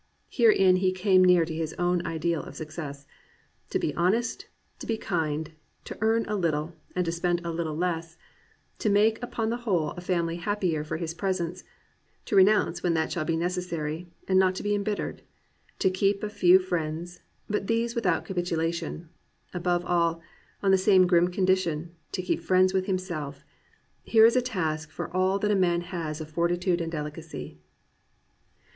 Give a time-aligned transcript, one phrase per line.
[0.31, 3.05] Herein he came near to his own ideal of success:
[3.69, 4.47] "To be honest,
[4.79, 5.51] to be kind—
[5.85, 8.17] ^to earn a httle and to spend a httle less,
[8.79, 11.63] to make upon the whole a family happier for his presence,
[12.25, 15.21] to renoimce when that shall be necessary and not to be embittered,
[15.77, 19.07] to keep a few friends, but these without capitulation,—
[19.53, 20.19] above all,
[20.63, 23.43] on the same grim condition, to keep friends with himself—
[24.03, 27.59] here is a task for all that a man has of fortitude and delicacy."